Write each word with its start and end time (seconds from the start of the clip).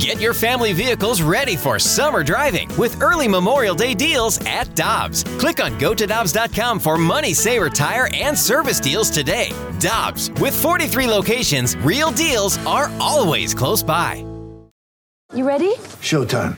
Get 0.00 0.18
your 0.18 0.32
family 0.32 0.72
vehicles 0.72 1.20
ready 1.20 1.56
for 1.56 1.78
summer 1.78 2.24
driving 2.24 2.74
with 2.78 3.02
early 3.02 3.28
Memorial 3.28 3.74
Day 3.74 3.92
deals 3.92 4.40
at 4.46 4.74
Dobbs. 4.74 5.24
Click 5.38 5.62
on 5.62 5.78
gotodobbs.com 5.78 6.80
for 6.80 6.96
money 6.96 7.34
saver 7.34 7.68
tire 7.68 8.08
and 8.14 8.36
service 8.36 8.80
deals 8.80 9.10
today. 9.10 9.50
Dobbs, 9.78 10.30
with 10.40 10.54
43 10.54 11.06
locations, 11.06 11.76
real 11.76 12.12
deals 12.12 12.56
are 12.64 12.90
always 12.98 13.52
close 13.52 13.82
by. 13.82 14.24
You 15.34 15.46
ready? 15.46 15.74
Showtime. 16.00 16.56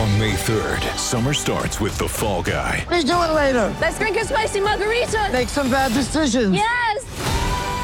On 0.00 0.18
May 0.18 0.32
3rd, 0.32 0.82
summer 0.98 1.34
starts 1.34 1.78
with 1.78 1.96
The 1.98 2.08
Fall 2.08 2.42
Guy. 2.42 2.84
Let's 2.90 3.04
do 3.04 3.12
it 3.12 3.32
later. 3.32 3.76
Let's 3.80 3.96
drink 3.98 4.16
a 4.16 4.24
spicy 4.24 4.58
margarita. 4.58 5.28
Make 5.32 5.48
some 5.48 5.70
bad 5.70 5.92
decisions. 5.92 6.56
Yes. 6.56 6.91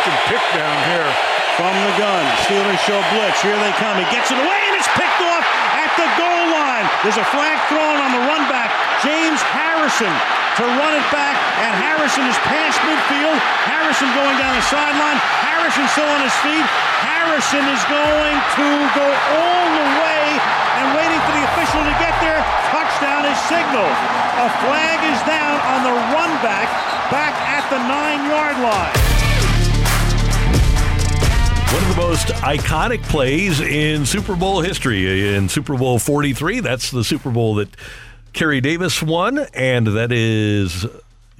Can 0.00 0.16
pick 0.32 0.44
down 0.56 0.76
here. 0.88 1.10
From 1.60 1.76
the 1.84 1.92
gun. 2.00 2.24
Steelers 2.48 2.80
show 2.88 2.96
blitz. 3.12 3.36
Here 3.44 3.58
they 3.60 3.68
come. 3.76 4.00
He 4.00 4.08
gets 4.08 4.32
it 4.32 4.40
away 4.40 4.60
and 4.64 4.74
it's 4.80 4.88
picked 4.96 5.20
off 5.28 5.44
at 5.76 5.92
the 5.92 6.08
goal 6.16 6.44
line. 6.56 6.88
There's 7.04 7.20
a 7.20 7.28
flag 7.28 7.60
thrown 7.68 8.00
on 8.00 8.16
the 8.16 8.22
run 8.24 8.48
back. 8.48 8.72
James 9.04 9.44
Harrison 9.52 10.08
to 10.56 10.64
run 10.80 10.96
it 10.96 11.04
back. 11.12 11.36
And 11.60 11.72
Harrison 11.84 12.24
is 12.24 12.38
past 12.48 12.80
midfield. 12.80 13.36
Harrison 13.68 14.08
going 14.16 14.40
down 14.40 14.56
the 14.56 14.64
sideline. 14.72 15.20
Harrison 15.44 15.84
still 15.92 16.08
on 16.08 16.24
his 16.24 16.36
feet. 16.40 16.64
Harrison 17.04 17.60
is 17.68 17.82
going 17.92 18.36
to 18.56 18.68
go 18.96 19.04
all 19.04 19.66
the 19.68 19.88
way 20.00 20.24
and 20.80 20.96
waiting 20.96 21.20
for 21.28 21.32
the 21.36 21.44
official 21.52 21.84
to 21.84 21.94
get 22.00 22.16
there. 22.24 22.40
Touchdown 22.72 23.28
is 23.28 23.36
signaled. 23.52 23.96
A 24.40 24.48
flag 24.64 24.96
is 25.12 25.20
down 25.28 25.60
on 25.76 25.84
the 25.84 25.92
run 26.16 26.32
back, 26.40 26.72
back 27.12 27.36
at 27.52 27.68
the 27.68 27.80
nine 27.84 28.24
yard 28.32 28.56
line. 28.64 29.09
One 31.72 31.82
of 31.84 31.88
the 31.88 32.02
most 32.02 32.26
iconic 32.42 33.00
plays 33.04 33.60
in 33.60 34.04
Super 34.04 34.34
Bowl 34.34 34.60
history. 34.60 35.36
In 35.36 35.48
Super 35.48 35.76
Bowl 35.76 36.00
43, 36.00 36.58
that's 36.58 36.90
the 36.90 37.04
Super 37.04 37.30
Bowl 37.30 37.54
that 37.54 37.68
Carey 38.32 38.60
Davis 38.60 39.00
won, 39.00 39.38
and 39.54 39.86
that 39.86 40.10
is 40.10 40.84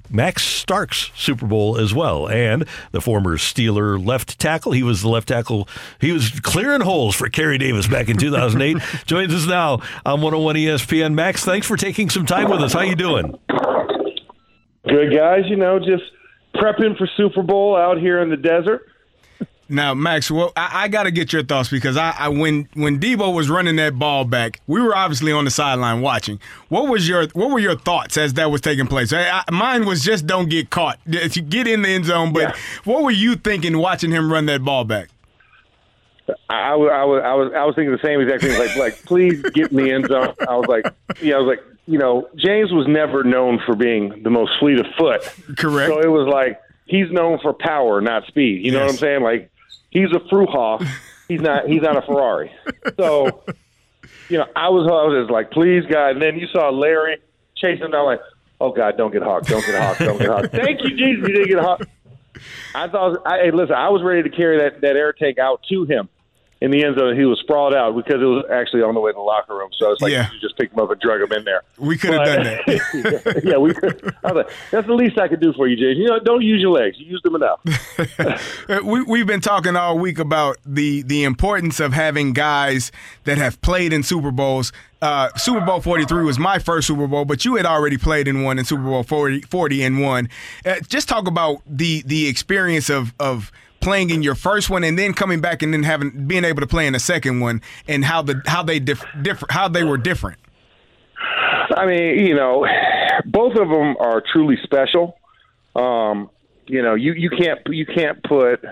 Max 0.09 0.45
Starks' 0.45 1.11
Super 1.17 1.47
Bowl 1.47 1.77
as 1.78 1.92
well. 1.92 2.28
And 2.28 2.64
the 2.92 3.00
former 3.00 3.39
Steeler 3.39 4.05
left 4.05 4.39
tackle, 4.39 4.70
he 4.70 4.84
was 4.84 5.03
the 5.03 5.09
left 5.09 5.27
tackle, 5.27 5.67
he 6.00 6.12
was 6.12 6.39
clearing 6.41 6.83
holes 6.83 7.17
for 7.17 7.28
Carey 7.28 7.59
Davis 7.59 7.89
back 7.89 8.09
in 8.09 8.17
2008. 8.17 8.77
Joins 9.06 9.34
us 9.34 9.48
now 9.48 9.81
on 10.06 10.20
101 10.20 10.55
ESPN. 10.55 11.15
Max, 11.15 11.44
thanks 11.44 11.67
for 11.67 11.77
taking 11.77 12.09
some 12.09 12.25
time 12.25 12.48
with 12.48 12.61
us. 12.61 12.72
How 12.72 12.83
you 12.83 12.94
doing? 12.94 13.37
Good 14.89 15.12
guys, 15.12 15.42
you 15.47 15.56
know, 15.56 15.81
just 15.81 16.05
prepping 16.55 16.97
for 16.97 17.09
Super 17.17 17.42
Bowl 17.42 17.77
out 17.77 17.98
here 17.98 18.22
in 18.22 18.31
the 18.31 18.37
desert. 18.37 18.87
Now, 19.71 19.95
Max, 19.95 20.31
well, 20.31 20.53
I, 20.57 20.85
I 20.85 20.89
got 20.89 21.05
to 21.05 21.11
get 21.11 21.33
your 21.33 21.45
thoughts 21.45 21.69
because 21.69 21.97
I, 21.97 22.11
I 22.19 22.29
when 22.29 22.69
when 22.75 22.99
Deebo 22.99 23.33
was 23.35 23.49
running 23.49 23.77
that 23.77 23.99
ball 23.99 24.25
back, 24.25 24.61
we 24.67 24.81
were 24.81 24.95
obviously 24.97 25.31
on 25.33 25.45
the 25.45 25.51
sideline 25.51 26.01
watching. 26.01 26.41
What 26.69 26.89
was 26.89 27.09
your 27.09 27.29
what 27.29 27.51
were 27.51 27.61
your 27.61 27.77
thoughts 27.77 28.17
as 28.19 28.35
that 28.35 28.51
was 28.51 28.61
taking 28.61 28.87
place? 28.89 29.12
I, 29.12 29.43
I, 29.47 29.51
mine 29.53 29.87
was 29.87 30.03
just 30.03 30.27
don't 30.27 30.49
get 30.51 30.71
caught. 30.71 30.99
If 31.07 31.37
you 31.37 31.43
get 31.43 31.67
in 31.69 31.83
the 31.83 31.89
end 31.89 32.06
zone, 32.06 32.33
but 32.33 32.41
Yeah. 32.43 32.56
what 32.84 33.05
were 33.05 33.11
you 33.12 33.37
thinking 33.37 33.78
watching 33.78 34.11
him 34.11 34.33
run 34.33 34.47
that 34.47 34.65
ball 34.65 34.84
back? 34.84 35.09
I, 36.49 36.73
I, 36.73 36.75
was- 36.75 36.91
I 36.93 37.05
was 37.05 37.23
I 37.25 37.34
was 37.34 37.53
I 37.56 37.65
was 37.65 37.75
thinking 37.75 37.93
the 37.93 38.03
same 38.03 38.21
exact 38.21 38.43
thing. 38.43 38.59
Like 38.59 38.77
like 38.77 39.05
please 39.05 39.41
get 39.55 39.71
in 39.71 39.77
the 39.77 39.91
end 39.91 40.06
zone. 40.09 40.34
I 40.49 40.56
was 40.56 40.67
like 40.69 40.84
yeah, 41.23 41.37
I 41.37 41.39
was 41.39 41.47
like 41.56 41.65
you 41.87 41.99
know 41.99 42.28
James 42.37 42.73
was 42.73 42.87
never 42.89 43.25
known 43.25 43.61
for 43.67 43.75
being 43.75 44.23
the 44.23 44.31
most 44.31 44.53
fleet 44.59 44.78
of 44.78 44.87
foot. 44.99 45.23
Correct. 45.56 45.91
So 45.91 46.00
it 46.00 46.09
was 46.11 46.28
like 46.28 46.61
he's 46.87 47.11
known 47.11 47.39
for 47.41 47.53
power, 47.53 48.00
not 48.00 48.27
speed. 48.27 48.65
You 48.65 48.73
know 48.73 48.81
what 48.81 48.91
I'm 48.91 48.97
saying? 48.97 49.23
Like 49.23 49.50
he's 49.91 50.11
a 50.12 50.21
Fruehauf. 50.33 50.87
He's 51.28 51.41
not 51.41 51.69
he's 51.69 51.83
not 51.83 51.97
a 51.97 52.03
Ferrari. 52.03 52.51
So 52.97 53.45
you 54.28 54.39
know 54.39 54.47
I 54.56 54.69
was 54.69 54.87
I 54.87 55.06
was 55.06 55.23
just 55.23 55.31
like 55.31 55.51
please 55.51 55.84
God. 55.91 56.11
And 56.11 56.23
then 56.23 56.39
you 56.39 56.47
saw 56.49 56.71
Larry 56.71 57.19
chasing 57.56 57.84
him 57.84 57.91
down 57.93 58.06
like 58.06 58.21
oh 58.61 58.73
God 58.73 58.97
don't 58.97 59.12
get 59.12 59.23
hawked 59.23 59.47
don't 59.47 59.65
get 59.65 59.81
hawked 59.81 60.00
don't 60.00 60.19
get 60.19 60.29
hawked. 60.29 60.50
Thank 60.53 60.83
you 60.83 60.91
Jesus 60.91 61.29
you 61.29 61.34
didn't 61.34 61.49
get 61.49 61.61
hawked. 61.61 61.84
I 62.75 62.89
thought, 62.89 63.19
I, 63.27 63.39
hey, 63.39 63.50
listen, 63.50 63.75
I 63.75 63.91
was 63.91 64.03
ready 64.03 64.23
to 64.23 64.34
carry 64.34 64.59
that, 64.59 64.81
that 64.81 64.97
air 64.97 65.12
tank 65.12 65.39
out 65.39 65.61
to 65.69 65.84
him 65.84 66.09
in 66.60 66.71
the 66.71 66.84
end 66.84 66.97
zone. 66.98 67.16
He 67.19 67.25
was 67.25 67.38
sprawled 67.41 67.75
out 67.75 67.97
because 67.97 68.21
it 68.21 68.25
was 68.26 68.44
actually 68.53 68.82
on 68.82 68.94
the 68.94 69.00
way 69.00 69.10
to 69.12 69.15
the 69.16 69.21
locker 69.21 69.54
room. 69.56 69.71
So 69.78 69.93
it's 69.93 70.03
like 70.03 70.12
Yeah. 70.12 70.31
you 70.32 70.41
just 70.41 70.56
picked 70.59 70.72
him 70.75 70.81
up 70.81 70.91
and 70.91 71.00
drug 71.00 71.22
him 71.22 71.32
in 71.32 71.44
there. 71.44 71.62
We 71.78 71.97
could 71.97 72.12
have 72.12 72.26
done 72.26 72.44
that. 72.44 73.43
yeah, 73.44 73.56
we 73.56 73.72
could. 73.72 74.15
I 74.22 74.32
was 74.32 74.44
like, 74.47 74.54
that's 74.70 74.87
the 74.87 74.93
least 74.94 75.19
I 75.19 75.28
could 75.28 75.41
do 75.41 75.53
for 75.54 75.66
you, 75.66 75.76
Jason. 75.76 76.03
You 76.03 76.09
know, 76.09 76.19
don't 76.20 76.43
use 76.43 76.60
your 76.60 76.72
legs. 76.72 76.99
You 76.99 77.06
used 77.06 77.25
them 77.25 77.34
enough. 77.37 77.60
We, 78.84 79.03
we've 79.03 79.26
been 79.26 79.41
talking 79.41 79.75
all 79.76 79.99
week 79.99 80.19
about 80.19 80.56
the 80.65 81.03
the 81.03 81.25
importance 81.25 81.81
of 81.81 81.93
having 81.93 82.32
guys 82.32 82.93
that 83.25 83.37
have 83.38 83.60
played 83.62 83.93
in 83.93 84.03
Super 84.03 84.31
Bowls. 84.31 84.72
Uh, 85.03 85.28
Super 85.37 85.60
Bowl 85.65 85.81
43 85.81 86.25
was 86.25 86.38
my 86.38 86.59
first 86.59 86.87
Super 86.87 87.06
Bowl, 87.06 87.25
but 87.25 87.44
you 87.44 87.56
had 87.56 87.66
already 87.66 87.97
played 87.99 88.28
in 88.28 88.43
one 88.43 88.59
in 88.59 88.65
Super 88.65 88.82
Bowl 88.84 89.03
40, 89.03 89.41
40 89.43 89.82
and 89.82 90.00
one. 90.00 90.28
Uh, 90.65 90.76
just 90.88 91.09
talk 91.09 91.26
about 91.26 91.62
the 91.66 92.03
the 92.06 92.28
experience 92.28 92.88
of 92.91 93.12
of 93.19 93.50
playing 93.81 94.11
in 94.11 94.23
your 94.23 94.35
first 94.35 94.71
one 94.71 94.85
and 94.85 94.99
then 94.99 95.13
coming 95.15 95.41
back 95.41 95.63
and 95.63 95.73
then 95.73 95.83
having 95.83 96.27
being 96.27 96.45
able 96.45 96.61
to 96.61 96.67
play 96.67 96.87
in 96.87 96.93
the 96.93 97.01
second 97.01 97.41
one 97.41 97.63
and 97.89 98.05
how 98.05 98.23
the 98.23 98.43
how 98.47 98.63
they 98.63 98.79
diff, 98.79 99.05
how 99.49 99.69
they 99.69 99.85
were 99.85 99.99
different. 99.99 100.39
I 101.77 101.87
mean, 101.87 102.27
you 102.27 102.35
know, 102.35 102.67
both 103.27 103.53
of 103.53 103.69
them 103.69 103.97
are 103.99 104.23
truly 104.33 104.57
special. 104.63 105.17
Um, 105.75 106.31
you 106.67 106.83
know, 106.83 106.95
you, 106.95 107.13
you 107.13 107.31
can't 107.31 107.61
you 107.67 107.87
can't 107.87 108.23
put 108.23 108.65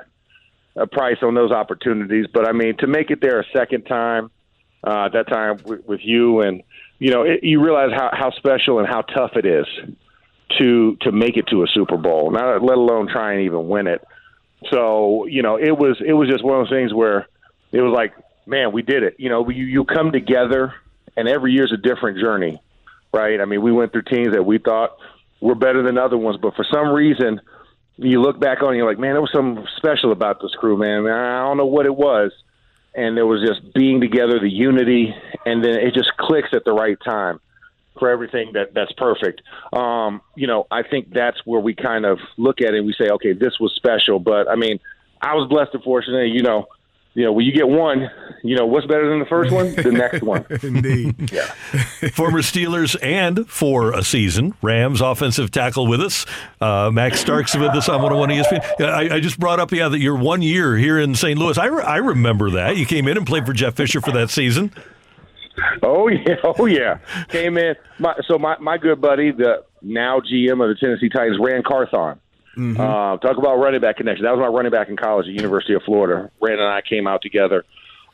a 0.76 0.86
price 0.86 1.18
on 1.22 1.34
those 1.34 1.50
opportunities, 1.50 2.26
but 2.32 2.46
I 2.46 2.52
mean, 2.52 2.76
to 2.78 2.86
make 2.86 3.10
it 3.10 3.20
there 3.20 3.40
a 3.40 3.44
second 3.56 3.84
time, 3.84 4.30
uh, 4.86 5.06
at 5.06 5.12
that 5.12 5.28
time 5.28 5.58
with, 5.64 5.84
with 5.86 6.00
you, 6.02 6.40
and 6.40 6.62
you 6.98 7.10
know, 7.12 7.22
it, 7.22 7.40
you 7.42 7.62
realize 7.62 7.90
how, 7.92 8.10
how 8.12 8.30
special 8.32 8.78
and 8.78 8.86
how 8.86 9.02
tough 9.02 9.32
it 9.34 9.46
is 9.46 9.66
to 10.58 10.96
to 11.02 11.12
make 11.12 11.36
it 11.36 11.46
to 11.48 11.62
a 11.62 11.66
Super 11.66 11.96
Bowl, 11.96 12.30
not 12.30 12.62
let 12.62 12.76
alone 12.76 13.08
try 13.08 13.32
and 13.34 13.42
even 13.42 13.68
win 13.68 13.86
it. 13.86 14.04
So 14.70 15.26
you 15.26 15.42
know, 15.42 15.56
it 15.56 15.76
was 15.76 16.00
it 16.04 16.12
was 16.12 16.28
just 16.28 16.44
one 16.44 16.60
of 16.60 16.66
those 16.66 16.76
things 16.76 16.92
where 16.92 17.26
it 17.72 17.80
was 17.80 17.92
like, 17.94 18.12
man, 18.46 18.72
we 18.72 18.82
did 18.82 19.02
it. 19.02 19.16
You 19.18 19.28
know, 19.28 19.48
you 19.48 19.64
you 19.64 19.84
come 19.84 20.12
together, 20.12 20.74
and 21.16 21.28
every 21.28 21.52
year's 21.52 21.72
a 21.72 21.76
different 21.76 22.18
journey, 22.18 22.60
right? 23.12 23.40
I 23.40 23.44
mean, 23.44 23.62
we 23.62 23.72
went 23.72 23.92
through 23.92 24.02
teams 24.02 24.34
that 24.34 24.42
we 24.42 24.58
thought 24.58 24.96
were 25.40 25.54
better 25.54 25.82
than 25.82 25.98
other 25.98 26.18
ones, 26.18 26.38
but 26.42 26.56
for 26.56 26.66
some 26.72 26.88
reason, 26.88 27.40
you 27.96 28.20
look 28.20 28.40
back 28.40 28.62
on, 28.62 28.74
it, 28.74 28.78
you're 28.78 28.88
like, 28.88 28.98
man, 28.98 29.12
there 29.12 29.20
was 29.20 29.30
something 29.32 29.64
special 29.76 30.10
about 30.10 30.40
this 30.42 30.50
crew, 30.58 30.76
man. 30.76 31.06
I 31.06 31.44
don't 31.44 31.56
know 31.56 31.66
what 31.66 31.86
it 31.86 31.94
was, 31.94 32.32
and 32.94 33.16
there 33.16 33.26
was 33.26 33.40
just 33.46 33.72
being 33.72 34.00
together, 34.00 34.40
the 34.40 34.50
unity, 34.50 35.14
and 35.46 35.62
then 35.62 35.74
it 35.74 35.94
just 35.94 36.10
clicks 36.16 36.48
at 36.52 36.64
the 36.64 36.72
right 36.72 36.98
time 37.04 37.38
for 37.98 38.10
everything 38.10 38.52
that 38.54 38.74
that's 38.74 38.92
perfect. 38.92 39.42
Um, 39.72 40.20
you 40.36 40.46
know, 40.46 40.66
I 40.70 40.82
think 40.82 41.12
that's 41.12 41.38
where 41.44 41.60
we 41.60 41.74
kind 41.74 42.04
of 42.04 42.18
look 42.36 42.60
at 42.60 42.74
it 42.74 42.78
and 42.78 42.86
we 42.86 42.94
say, 42.98 43.10
okay, 43.10 43.32
this 43.32 43.58
was 43.60 43.72
special. 43.74 44.18
But 44.18 44.48
I 44.48 44.56
mean, 44.56 44.80
I 45.20 45.34
was 45.34 45.48
blessed 45.48 45.74
and 45.74 45.82
fortunate. 45.82 46.28
You 46.28 46.42
know, 46.42 46.68
you 47.14 47.24
know, 47.24 47.32
when 47.32 47.46
you 47.46 47.52
get 47.52 47.68
one, 47.68 48.08
you 48.44 48.54
know, 48.54 48.66
what's 48.66 48.86
better 48.86 49.08
than 49.08 49.18
the 49.18 49.26
first 49.26 49.50
one? 49.52 49.74
The 49.74 49.90
next 49.90 50.22
one. 50.22 50.46
Indeed. 50.62 51.32
yeah. 51.32 51.46
Former 52.12 52.42
Steelers 52.42 52.96
and 53.02 53.48
for 53.48 53.92
a 53.92 54.04
season, 54.04 54.54
Rams 54.62 55.00
offensive 55.00 55.50
tackle 55.50 55.88
with 55.88 56.00
us. 56.00 56.26
Uh, 56.60 56.90
Max 56.92 57.18
Starks 57.18 57.56
with 57.56 57.70
us 57.70 57.88
on 57.88 58.02
101 58.02 58.28
ESPN. 58.28 58.84
I, 58.84 59.16
I 59.16 59.20
just 59.20 59.36
brought 59.40 59.58
up, 59.58 59.72
yeah, 59.72 59.88
that 59.88 59.98
you're 59.98 60.16
one 60.16 60.42
year 60.42 60.76
here 60.76 60.96
in 60.96 61.16
St. 61.16 61.36
Louis. 61.36 61.58
I, 61.58 61.64
re- 61.66 61.82
I 61.82 61.96
remember 61.96 62.50
that. 62.50 62.76
You 62.76 62.86
came 62.86 63.08
in 63.08 63.16
and 63.16 63.26
played 63.26 63.46
for 63.46 63.52
Jeff 63.52 63.74
Fisher 63.74 64.00
for 64.00 64.12
that 64.12 64.30
season. 64.30 64.72
Oh 65.82 66.08
yeah, 66.08 66.36
oh 66.44 66.66
yeah. 66.66 66.98
Came 67.28 67.58
in. 67.58 67.74
My, 67.98 68.14
so 68.26 68.38
my 68.38 68.56
my 68.58 68.78
good 68.78 69.00
buddy, 69.00 69.30
the 69.30 69.64
now 69.82 70.20
GM 70.20 70.62
of 70.62 70.68
the 70.68 70.76
Tennessee 70.78 71.08
Titans, 71.08 71.38
Ran 71.40 71.62
Carthon. 71.62 72.20
Uh, 72.80 73.16
talk 73.18 73.36
about 73.36 73.56
running 73.56 73.80
back 73.80 73.98
connection. 73.98 74.24
That 74.24 74.36
was 74.36 74.40
my 74.40 74.48
running 74.48 74.72
back 74.72 74.88
in 74.88 74.96
college 74.96 75.28
at 75.28 75.32
University 75.32 75.74
of 75.74 75.82
Florida. 75.84 76.30
Ran 76.40 76.58
and 76.58 76.62
I 76.68 76.80
came 76.82 77.06
out 77.06 77.22
together, 77.22 77.64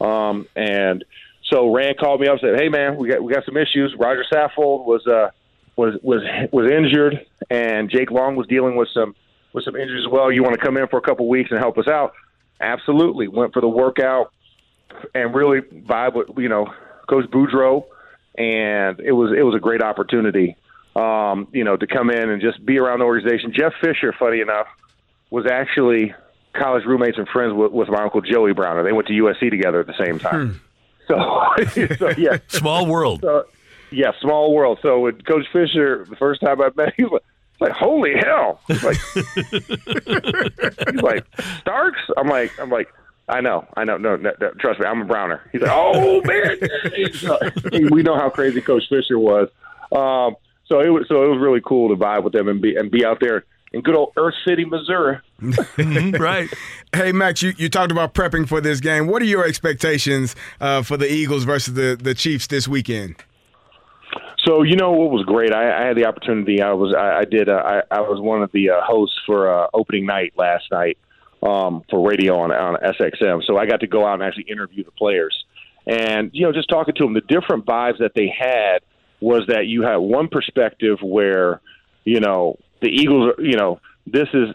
um, 0.00 0.46
and 0.54 1.02
so 1.50 1.72
Ran 1.74 1.94
called 1.94 2.20
me 2.20 2.26
up 2.26 2.34
and 2.34 2.40
said, 2.40 2.60
"Hey 2.60 2.68
man, 2.68 2.96
we 2.96 3.08
got 3.08 3.22
we 3.22 3.32
got 3.32 3.44
some 3.46 3.56
issues. 3.56 3.94
Rodger 3.98 4.24
Saffold 4.30 4.84
was 4.84 5.06
uh 5.06 5.30
was 5.76 5.94
was 6.02 6.22
was 6.52 6.70
injured, 6.70 7.24
and 7.48 7.90
Jake 7.90 8.10
Long 8.10 8.36
was 8.36 8.46
dealing 8.46 8.76
with 8.76 8.88
some 8.92 9.14
with 9.54 9.64
some 9.64 9.76
injuries 9.76 10.04
as 10.06 10.12
well. 10.12 10.30
You 10.30 10.42
want 10.42 10.54
to 10.54 10.60
come 10.60 10.76
in 10.76 10.88
for 10.88 10.98
a 10.98 11.02
couple 11.02 11.26
weeks 11.28 11.50
and 11.50 11.58
help 11.58 11.78
us 11.78 11.88
out?" 11.88 12.12
Absolutely. 12.60 13.28
Went 13.28 13.52
for 13.52 13.60
the 13.60 13.68
workout 13.68 14.32
and 15.14 15.34
really 15.34 15.60
vibe 15.60 16.14
with 16.14 16.28
you 16.36 16.48
know 16.48 16.72
Coach 17.06 17.26
Boudreau, 17.30 17.84
and 18.36 19.00
it 19.00 19.12
was 19.12 19.32
it 19.36 19.42
was 19.42 19.54
a 19.54 19.60
great 19.60 19.82
opportunity, 19.82 20.56
um, 20.96 21.48
you 21.52 21.64
know, 21.64 21.76
to 21.76 21.86
come 21.86 22.10
in 22.10 22.30
and 22.30 22.40
just 22.42 22.64
be 22.64 22.78
around 22.78 23.00
the 23.00 23.04
organization. 23.04 23.52
Jeff 23.52 23.72
Fisher, 23.80 24.12
funny 24.18 24.40
enough, 24.40 24.66
was 25.30 25.46
actually 25.50 26.14
college 26.54 26.84
roommates 26.84 27.18
and 27.18 27.28
friends 27.28 27.52
with, 27.52 27.72
with 27.72 27.88
my 27.88 28.02
uncle 28.02 28.20
Joey 28.20 28.52
Browner. 28.52 28.84
They 28.84 28.92
went 28.92 29.08
to 29.08 29.12
USC 29.14 29.50
together 29.50 29.80
at 29.80 29.86
the 29.86 29.96
same 30.04 30.18
time. 30.18 30.60
So, 31.06 31.16
so 31.98 32.14
yeah, 32.16 32.38
Small 32.48 32.86
world. 32.86 33.20
so, 33.20 33.44
yeah, 33.90 34.12
small 34.22 34.54
world. 34.54 34.78
So 34.80 35.00
when 35.00 35.20
Coach 35.20 35.44
Fisher, 35.52 36.06
the 36.08 36.16
first 36.16 36.40
time 36.40 36.62
I 36.62 36.70
met, 36.74 36.86
him, 36.88 36.92
he 36.96 37.04
was 37.04 37.20
like, 37.60 37.72
"Holy 37.72 38.14
hell!" 38.16 38.58
He's 38.68 38.82
like, 38.82 38.96
he's 39.54 41.02
like 41.02 41.26
Starks. 41.60 42.00
I'm 42.16 42.26
like, 42.28 42.58
I'm 42.58 42.70
like, 42.70 42.88
I 43.28 43.40
know, 43.40 43.66
I 43.76 43.84
know. 43.84 43.96
No, 43.96 44.16
no, 44.16 44.32
no 44.40 44.50
trust 44.60 44.80
me, 44.80 44.86
I'm 44.86 45.00
a 45.02 45.04
Browner. 45.04 45.40
He's 45.50 45.62
like, 45.62 45.70
"Oh 45.72 46.20
man," 46.24 47.90
we 47.90 48.02
know 48.02 48.16
how 48.16 48.28
crazy 48.28 48.60
Coach 48.60 48.84
Fisher 48.88 49.18
was. 49.18 49.48
Um, 49.92 50.36
so 50.66 50.80
it 50.80 50.88
was, 50.88 51.06
so 51.08 51.24
it 51.24 51.28
was 51.28 51.38
really 51.40 51.62
cool 51.64 51.88
to 51.88 51.96
vibe 51.96 52.24
with 52.24 52.32
them 52.34 52.48
and 52.48 52.60
be 52.60 52.76
and 52.76 52.90
be 52.90 53.04
out 53.04 53.18
there 53.20 53.44
in 53.72 53.80
good 53.80 53.96
old 53.96 54.12
Earth 54.16 54.34
City, 54.46 54.64
Missouri. 54.64 55.18
Mhm, 55.40 56.18
right. 56.18 56.48
Hey, 56.94 57.12
Max, 57.12 57.42
you, 57.42 57.52
you 57.56 57.68
talked 57.68 57.90
about 57.90 58.14
prepping 58.14 58.46
for 58.48 58.60
this 58.60 58.80
game. 58.80 59.06
What 59.06 59.20
are 59.20 59.26
your 59.26 59.46
expectations 59.46 60.36
uh, 60.60 60.82
for 60.82 60.96
the 60.96 61.10
Eagles 61.10 61.44
versus 61.44 61.74
the, 61.74 61.98
the 62.00 62.14
Chiefs 62.14 62.46
this 62.46 62.68
weekend? 62.68 63.16
So 64.44 64.62
you 64.62 64.76
know 64.76 64.92
what 64.92 65.10
was 65.10 65.24
great? 65.24 65.52
I, 65.52 65.82
I 65.82 65.86
had 65.86 65.96
the 65.96 66.06
opportunity. 66.06 66.60
I 66.62 66.72
was 66.72 66.94
I, 66.94 67.20
I 67.20 67.24
did. 67.24 67.48
Uh, 67.48 67.62
I, 67.64 67.82
I 67.90 68.00
was 68.00 68.20
one 68.20 68.42
of 68.42 68.52
the 68.52 68.70
uh, 68.70 68.80
hosts 68.82 69.18
for 69.26 69.48
uh, 69.52 69.68
opening 69.72 70.06
night 70.06 70.34
last 70.36 70.64
night 70.70 70.98
um, 71.44 71.82
for 71.90 72.06
radio 72.06 72.38
on 72.38 72.50
on 72.50 72.76
SXM. 72.76 73.44
So 73.44 73.58
I 73.58 73.66
got 73.66 73.80
to 73.80 73.86
go 73.86 74.06
out 74.06 74.14
and 74.14 74.22
actually 74.22 74.44
interview 74.44 74.84
the 74.84 74.90
players, 74.90 75.44
and 75.86 76.30
you 76.32 76.46
know 76.46 76.52
just 76.52 76.68
talking 76.68 76.94
to 76.94 77.04
them, 77.04 77.14
the 77.14 77.20
different 77.20 77.66
vibes 77.66 77.98
that 77.98 78.12
they 78.14 78.28
had 78.36 78.78
was 79.20 79.46
that 79.48 79.66
you 79.66 79.82
had 79.82 79.96
one 79.96 80.28
perspective 80.28 80.98
where 81.02 81.60
you 82.04 82.20
know 82.20 82.58
the 82.80 82.88
Eagles. 82.88 83.34
are 83.38 83.42
You 83.42 83.56
know 83.56 83.80
this 84.06 84.28
is 84.34 84.54